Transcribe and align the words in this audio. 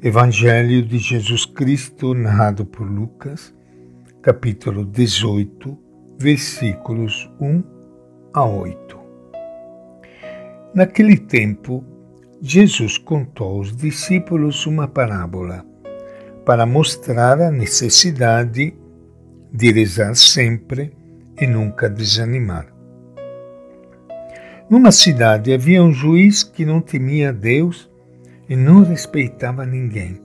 Evangelho 0.00 0.86
de 0.86 0.96
Jesus 0.96 1.44
Cristo, 1.44 2.14
narrado 2.14 2.64
por 2.64 2.88
Lucas, 2.88 3.52
capítulo 4.22 4.84
18, 4.84 5.76
versículos 6.16 7.28
1 7.40 7.64
a 8.32 8.44
8. 8.44 8.96
Naquele 10.72 11.16
tempo, 11.16 11.84
Jesus 12.40 12.96
contou 12.96 13.56
aos 13.56 13.74
discípulos 13.74 14.66
uma 14.66 14.86
parábola 14.86 15.66
para 16.46 16.64
mostrar 16.64 17.40
a 17.40 17.50
necessidade 17.50 18.72
de 19.52 19.72
rezar 19.72 20.14
sempre 20.14 20.92
e 21.40 21.44
nunca 21.44 21.90
desanimar. 21.90 22.72
Numa 24.70 24.92
cidade 24.92 25.52
havia 25.52 25.82
um 25.82 25.92
juiz 25.92 26.44
que 26.44 26.64
não 26.64 26.80
temia 26.80 27.32
Deus 27.32 27.90
e 28.48 28.56
não 28.56 28.82
respeitava 28.82 29.66
ninguém. 29.66 30.20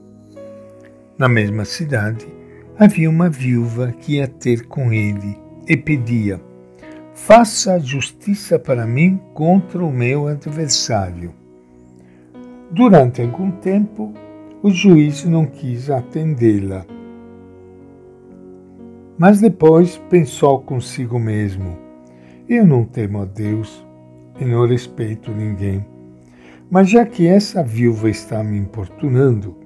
Na 1.18 1.28
mesma 1.28 1.64
cidade 1.64 2.26
havia 2.78 3.08
uma 3.08 3.28
viúva 3.28 3.92
que 3.92 4.14
ia 4.14 4.26
ter 4.26 4.66
com 4.66 4.92
ele 4.92 5.38
e 5.68 5.76
pedia: 5.76 6.40
Faça 7.12 7.78
justiça 7.78 8.58
para 8.58 8.86
mim 8.86 9.20
contra 9.32 9.84
o 9.84 9.92
meu 9.92 10.26
adversário. 10.26 11.32
Durante 12.70 13.22
algum 13.22 13.50
tempo, 13.52 14.12
o 14.62 14.70
juiz 14.70 15.24
não 15.24 15.46
quis 15.46 15.90
atendê-la. 15.90 16.84
Mas 19.16 19.40
depois 19.40 19.96
pensou 20.10 20.60
consigo 20.62 21.18
mesmo: 21.18 21.78
Eu 22.48 22.66
não 22.66 22.84
temo 22.84 23.20
a 23.20 23.24
Deus 23.24 23.86
e 24.40 24.44
não 24.44 24.66
respeito 24.66 25.30
ninguém. 25.30 25.93
Mas 26.70 26.90
já 26.90 27.04
que 27.04 27.26
essa 27.26 27.62
viúva 27.62 28.08
está 28.08 28.42
me 28.42 28.56
importunando, 28.58 29.56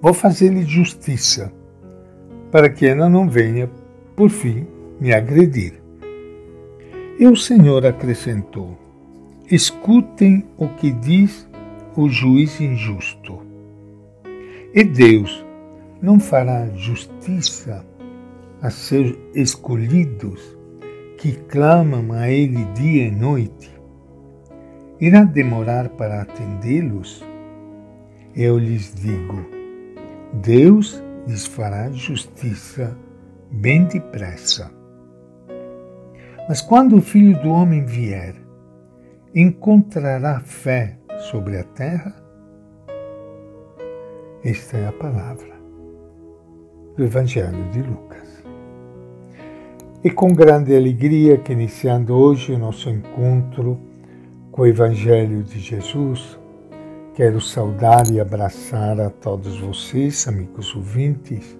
vou 0.00 0.14
fazer-lhe 0.14 0.64
justiça, 0.64 1.52
para 2.50 2.70
que 2.70 2.86
ela 2.86 3.08
não 3.08 3.28
venha, 3.28 3.70
por 4.14 4.30
fim, 4.30 4.66
me 5.00 5.12
agredir. 5.12 5.74
E 7.18 7.26
o 7.26 7.36
Senhor 7.36 7.86
acrescentou: 7.86 8.76
Escutem 9.50 10.44
o 10.56 10.68
que 10.68 10.90
diz 10.90 11.48
o 11.96 12.08
juiz 12.08 12.60
injusto. 12.60 13.40
E 14.74 14.84
Deus 14.84 15.44
não 16.00 16.20
fará 16.20 16.68
justiça 16.74 17.84
a 18.60 18.70
seus 18.70 19.16
escolhidos 19.34 20.56
que 21.16 21.32
clamam 21.32 22.12
a 22.12 22.30
Ele 22.30 22.64
dia 22.74 23.06
e 23.06 23.10
noite? 23.10 23.75
Irá 24.98 25.24
demorar 25.24 25.90
para 25.90 26.22
atendê-los? 26.22 27.22
Eu 28.34 28.58
lhes 28.58 28.94
digo: 28.94 29.44
Deus 30.32 31.02
lhes 31.26 31.44
fará 31.44 31.90
justiça 31.90 32.96
bem 33.50 33.84
depressa. 33.84 34.70
Mas 36.48 36.62
quando 36.62 36.96
o 36.96 37.02
Filho 37.02 37.38
do 37.42 37.50
Homem 37.50 37.84
vier, 37.84 38.36
encontrará 39.34 40.40
fé 40.40 40.96
sobre 41.30 41.58
a 41.58 41.64
terra? 41.64 42.14
Esta 44.42 44.78
é 44.78 44.88
a 44.88 44.92
palavra 44.92 45.56
do 46.96 47.04
Evangelho 47.04 47.68
de 47.70 47.82
Lucas. 47.82 48.42
E 50.02 50.10
com 50.10 50.32
grande 50.32 50.74
alegria 50.74 51.36
que 51.36 51.52
iniciando 51.52 52.14
hoje 52.14 52.52
o 52.52 52.58
nosso 52.58 52.88
encontro 52.88 53.78
com 54.56 54.62
o 54.62 54.66
Evangelho 54.66 55.42
de 55.42 55.60
Jesus, 55.60 56.38
quero 57.12 57.42
saudar 57.42 58.10
e 58.10 58.18
abraçar 58.18 58.98
a 58.98 59.10
todos 59.10 59.60
vocês, 59.60 60.26
amigos 60.26 60.74
ouvintes. 60.74 61.58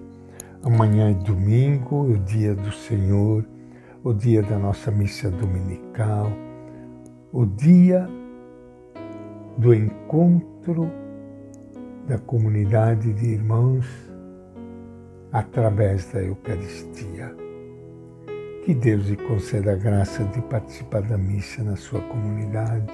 Amanhã 0.63 1.11
é 1.11 1.13
domingo, 1.13 2.11
o 2.11 2.17
dia 2.17 2.55
do 2.55 2.71
Senhor, 2.71 3.45
o 4.03 4.11
dia 4.11 4.41
da 4.41 4.57
nossa 4.57 4.89
missa 4.89 5.29
dominical, 5.29 6.31
o 7.31 7.45
dia 7.45 8.09
do 9.59 9.75
encontro 9.75 10.91
da 12.07 12.17
comunidade 12.17 13.13
de 13.13 13.27
irmãos 13.27 13.85
através 15.31 16.11
da 16.11 16.23
Eucaristia. 16.23 17.46
Que 18.67 18.75
Deus 18.75 19.05
lhe 19.05 19.15
conceda 19.15 19.71
a 19.71 19.75
graça 19.77 20.25
de 20.25 20.41
participar 20.41 21.01
da 21.01 21.17
missa 21.17 21.63
na 21.63 21.77
sua 21.77 22.01
comunidade. 22.01 22.91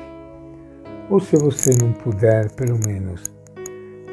Ou 1.10 1.20
se 1.20 1.36
você 1.36 1.72
não 1.82 1.92
puder, 1.94 2.52
pelo 2.52 2.78
menos 2.86 3.24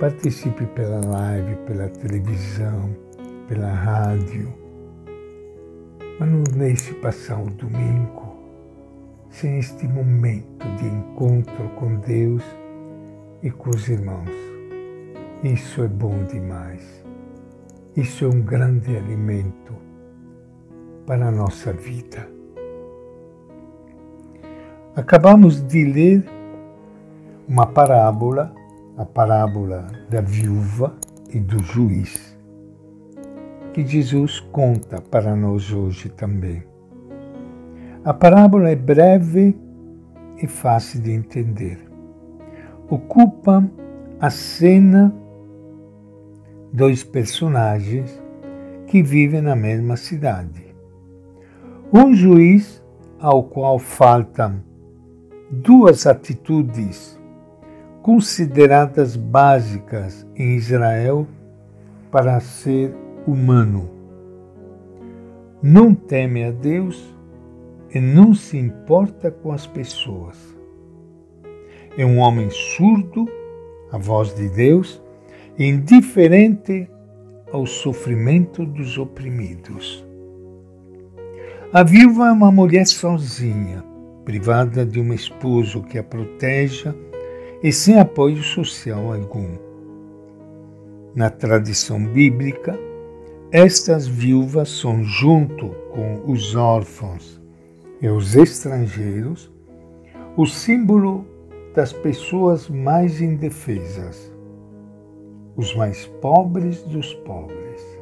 participe 0.01 0.65
pela 0.69 1.05
live, 1.05 1.57
pela 1.67 1.87
televisão, 1.91 2.97
pela 3.47 3.71
rádio. 3.71 4.51
Mas 6.19 6.31
não 6.31 6.43
deixe 6.45 6.95
passar 6.95 7.39
o 7.39 7.51
domingo 7.51 8.39
sem 9.29 9.59
este 9.59 9.87
momento 9.87 10.67
de 10.79 10.87
encontro 10.87 11.69
com 11.77 11.97
Deus 11.97 12.43
e 13.43 13.51
com 13.51 13.69
os 13.69 13.87
irmãos. 13.87 14.31
Isso 15.45 15.83
é 15.83 15.89
bom 15.89 16.25
demais. 16.25 17.05
Isso 17.95 18.25
é 18.25 18.29
um 18.29 18.41
grande 18.41 18.97
alimento 18.97 19.90
para 21.11 21.27
a 21.27 21.31
nossa 21.33 21.73
vida. 21.73 22.25
Acabamos 24.95 25.61
de 25.61 25.85
ler 25.85 26.25
uma 27.49 27.67
parábola, 27.67 28.55
a 28.97 29.05
parábola 29.05 29.89
da 30.09 30.21
viúva 30.21 30.95
e 31.35 31.41
do 31.41 31.61
juiz, 31.65 32.39
que 33.73 33.85
Jesus 33.85 34.39
conta 34.39 35.01
para 35.01 35.35
nós 35.35 35.73
hoje 35.73 36.09
também. 36.11 36.63
A 38.05 38.15
parábola 38.15 38.71
é 38.71 38.77
breve 38.77 39.59
e 40.41 40.47
fácil 40.47 41.03
de 41.03 41.11
entender. 41.11 41.91
Ocupa 42.89 43.69
a 44.21 44.31
cena 44.31 45.13
dois 46.73 47.03
personagens 47.03 48.23
que 48.87 49.03
vivem 49.03 49.43
na 49.43 49.57
mesma 49.57 49.97
cidade. 49.97 50.70
Um 51.93 52.15
juiz 52.15 52.81
ao 53.19 53.43
qual 53.43 53.77
faltam 53.77 54.63
duas 55.51 56.07
atitudes 56.07 57.21
consideradas 58.01 59.17
básicas 59.17 60.25
em 60.37 60.55
Israel 60.55 61.27
para 62.09 62.39
ser 62.39 62.95
humano. 63.27 63.91
Não 65.61 65.93
teme 65.93 66.45
a 66.45 66.53
Deus 66.53 67.13
e 67.93 67.99
não 67.99 68.35
se 68.35 68.57
importa 68.57 69.29
com 69.29 69.51
as 69.51 69.67
pessoas. 69.67 70.39
É 71.99 72.07
um 72.07 72.19
homem 72.19 72.51
surdo 72.51 73.29
à 73.91 73.99
voz 73.99 74.33
de 74.33 74.49
Deus, 74.49 75.03
indiferente 75.59 76.89
ao 77.53 77.67
sofrimento 77.67 78.65
dos 78.65 78.97
oprimidos. 78.97 80.09
A 81.73 81.85
viúva 81.85 82.27
é 82.27 82.33
uma 82.33 82.51
mulher 82.51 82.85
sozinha, 82.85 83.85
privada 84.25 84.85
de 84.85 85.01
um 85.01 85.15
esposo 85.15 85.85
que 85.85 85.99
a 85.99 86.03
proteja 86.03 86.93
e 87.63 87.73
sem 87.73 87.97
apoio 87.97 88.43
social 88.43 89.13
algum. 89.13 89.57
Na 91.15 91.31
tradição 91.31 92.05
bíblica, 92.05 92.77
estas 93.53 94.09
viúvas 94.09 94.69
são, 94.69 95.05
junto 95.05 95.69
com 95.93 96.33
os 96.33 96.57
órfãos 96.57 97.41
e 98.03 98.09
os 98.09 98.35
estrangeiros, 98.35 99.49
o 100.37 100.47
símbolo 100.47 101.25
das 101.73 101.93
pessoas 101.93 102.69
mais 102.69 103.21
indefesas, 103.21 104.35
os 105.55 105.73
mais 105.77 106.05
pobres 106.21 106.83
dos 106.83 107.15
pobres. 107.15 108.00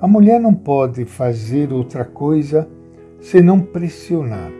A 0.00 0.08
mulher 0.08 0.40
não 0.40 0.54
pode 0.54 1.04
fazer 1.04 1.74
outra 1.74 2.06
coisa 2.06 2.66
senão 3.20 3.60
pressionar, 3.60 4.50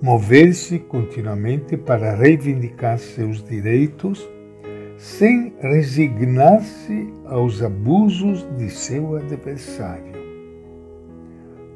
mover-se 0.00 0.78
continuamente 0.78 1.76
para 1.76 2.14
reivindicar 2.14 2.98
seus 2.98 3.44
direitos, 3.44 4.26
sem 4.96 5.52
resignar-se 5.60 7.12
aos 7.26 7.62
abusos 7.62 8.48
de 8.56 8.70
seu 8.70 9.16
adversário. 9.16 10.14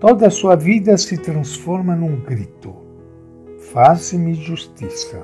Toda 0.01 0.29
a 0.29 0.31
sua 0.31 0.57
vida 0.57 0.97
se 0.97 1.19
transforma 1.19 1.95
num 1.95 2.17
grito: 2.21 2.75
Faze-me 3.71 4.33
justiça. 4.33 5.23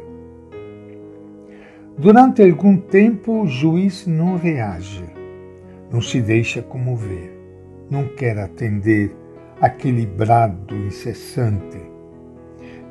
Durante 1.96 2.42
algum 2.42 2.76
tempo, 2.76 3.44
o 3.44 3.46
juiz 3.46 4.06
não 4.06 4.36
reage 4.36 5.13
não 5.94 6.00
se 6.00 6.20
deixa 6.20 6.60
comover, 6.60 7.30
não 7.88 8.08
quer 8.08 8.36
atender 8.36 9.14
aquele 9.60 10.04
brado 10.04 10.74
incessante. 10.74 11.78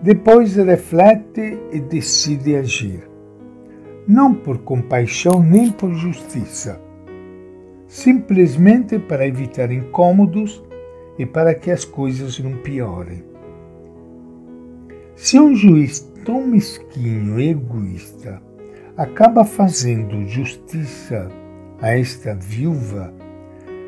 Depois 0.02 0.56
reflete 0.56 1.60
e 1.74 1.82
decide 1.82 2.56
agir. 2.56 3.04
não 4.08 4.34
por 4.34 4.60
compaixão 4.60 5.44
nem 5.44 5.70
por 5.70 5.94
justiça, 5.94 6.82
simplesmente 7.88 8.98
para 8.98 9.28
evitar 9.28 9.70
incômodos 9.70 10.64
e 11.20 11.26
para 11.26 11.54
que 11.54 11.72
as 11.72 11.84
coisas 11.84 12.40
não 12.40 12.56
piorem. 12.58 13.22
Se 15.14 15.38
um 15.38 15.54
juiz 15.54 16.00
tão 16.24 16.48
mesquinho 16.48 17.38
e 17.38 17.50
egoísta 17.50 18.42
acaba 18.96 19.44
fazendo 19.44 20.26
justiça 20.26 21.30
a 21.84 21.98
esta 21.98 22.34
viúva, 22.34 23.14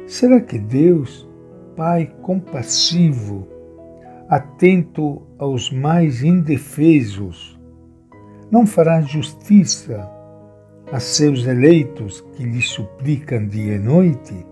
será 0.05 0.41
que 0.41 0.59
Deus, 0.59 1.25
Pai 1.77 2.13
compassivo, 2.21 3.47
atento 4.27 5.21
aos 5.37 5.71
mais 5.71 6.21
indefesos, 6.21 7.57
não 8.51 8.67
fará 8.67 8.99
justiça 8.99 10.11
a 10.91 10.99
seus 10.99 11.45
eleitos 11.45 12.19
que 12.33 12.43
lhe 12.43 12.61
suplicam 12.61 13.47
dia 13.47 13.75
e 13.75 13.79
noite? 13.79 14.45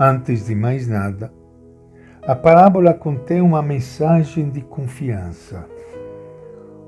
Antes 0.00 0.46
de 0.46 0.56
mais 0.56 0.88
nada, 0.88 1.32
a 2.26 2.34
parábola 2.34 2.92
contém 2.92 3.40
uma 3.40 3.62
mensagem 3.62 4.50
de 4.50 4.60
confiança. 4.60 5.68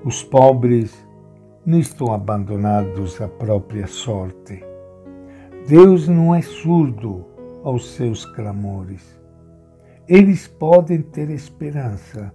Os 0.05 0.25
pobres 0.25 1.08
não 1.69 1.79
estão 1.79 2.13
abandonados 2.13 3.21
à 3.21 3.29
própria 3.29 3.87
sorte. 3.87 4.65
Deus 5.69 6.09
não 6.09 6.35
é 6.35 6.43
surdo 6.43 7.25
aos 7.63 7.95
seus 7.95 8.25
clamores 8.35 9.19
eles 10.09 10.49
podem 10.49 11.03
ter 11.03 11.29
esperança. 11.29 12.33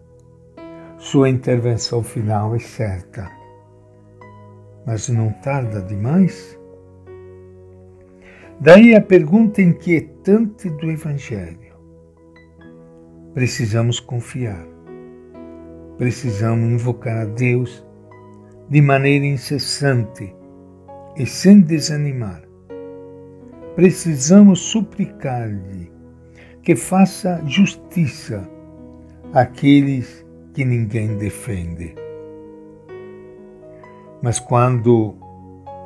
Sua 0.99 1.27
intervenção 1.27 2.03
final 2.03 2.55
é 2.55 2.59
certa. 2.59 3.27
Mas 4.85 5.09
não 5.09 5.31
tarda 5.41 5.81
demais? 5.81 6.59
Daí 8.59 8.93
a 8.93 9.01
pergunta 9.01 9.59
inquietante 9.59 10.69
do 10.69 10.91
Evangelho. 10.91 11.73
Precisamos 13.33 13.99
confiar. 13.99 14.67
Precisamos 15.97 16.69
invocar 16.69 17.21
a 17.23 17.25
Deus 17.25 17.83
de 18.73 18.81
maneira 18.81 19.27
incessante 19.27 20.35
e 21.15 21.27
sem 21.27 21.61
desanimar. 21.61 22.41
Precisamos 23.75 24.61
suplicar-lhe 24.61 25.91
que 26.63 26.75
faça 26.75 27.39
justiça 27.45 28.49
àqueles 29.31 30.25
que 30.55 30.65
ninguém 30.65 31.15
defende. 31.19 31.93
Mas 34.23 34.39
quando 34.39 35.17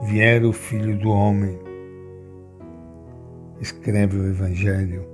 vier 0.03 0.45
o 0.45 0.53
Filho 0.53 0.97
do 0.97 1.09
Homem, 1.09 1.59
escreve 3.59 4.17
o 4.17 4.29
Evangelho, 4.29 5.05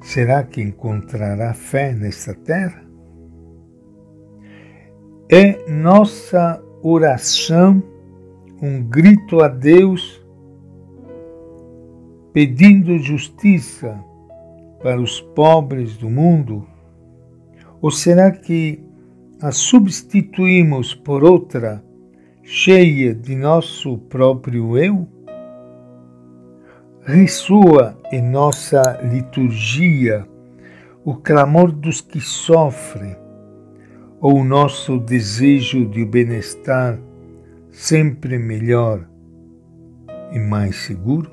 será 0.00 0.44
que 0.44 0.62
encontrará 0.62 1.54
fé 1.54 1.92
nesta 1.92 2.32
terra? 2.34 2.91
É 5.34 5.66
nossa 5.66 6.62
oração 6.82 7.82
um 8.60 8.82
grito 8.82 9.40
a 9.40 9.48
Deus 9.48 10.22
pedindo 12.34 12.98
justiça 12.98 13.98
para 14.82 15.00
os 15.00 15.22
pobres 15.22 15.96
do 15.96 16.10
mundo? 16.10 16.66
Ou 17.80 17.90
será 17.90 18.30
que 18.30 18.84
a 19.40 19.50
substituímos 19.52 20.94
por 20.94 21.24
outra 21.24 21.82
cheia 22.42 23.14
de 23.14 23.34
nosso 23.34 23.96
próprio 23.96 24.76
eu? 24.76 25.08
Ressoa 27.06 27.98
em 28.12 28.20
nossa 28.20 28.82
liturgia 29.02 30.28
o 31.02 31.14
clamor 31.14 31.72
dos 31.72 32.02
que 32.02 32.20
sofrem 32.20 33.16
ou 34.22 34.38
o 34.38 34.44
nosso 34.44 35.00
desejo 35.00 35.84
de 35.84 36.04
bem-estar 36.04 36.96
sempre 37.72 38.38
melhor 38.38 39.04
e 40.30 40.38
mais 40.38 40.76
seguro? 40.76 41.28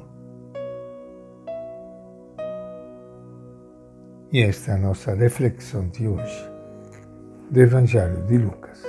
E 4.33 4.41
esta 4.41 4.71
é 4.71 4.73
a 4.73 4.77
nossa 4.79 5.13
reflexão 5.13 5.87
de 5.87 6.07
hoje 6.07 6.49
do 7.51 7.61
Evangelho 7.61 8.25
de 8.25 8.39
Lucas. 8.39 8.83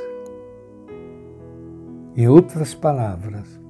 Em 2.17 2.27
outras 2.27 2.75
palavras, 2.75 3.61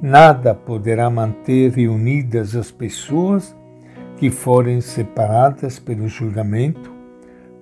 nada 0.00 0.54
poderá 0.54 1.10
manter 1.10 1.72
reunidas 1.72 2.56
as 2.56 2.70
pessoas 2.70 3.54
que 4.16 4.30
forem 4.30 4.80
separadas 4.80 5.78
pelo 5.78 6.08
julgamento, 6.08 6.90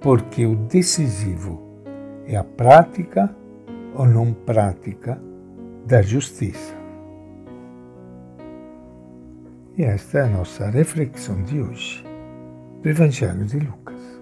porque 0.00 0.46
o 0.46 0.54
decisivo 0.54 1.65
é 2.26 2.36
a 2.36 2.44
prática 2.44 3.34
ou 3.94 4.06
não 4.06 4.32
prática 4.32 5.20
da 5.86 6.02
justiça. 6.02 6.74
E 9.78 9.82
esta 9.84 10.18
é 10.18 10.22
a 10.22 10.28
nossa 10.28 10.68
reflexão 10.68 11.42
de 11.42 11.60
hoje 11.60 12.04
do 12.82 12.88
Evangelho 12.88 13.44
de 13.44 13.58
Lucas. 13.58 14.15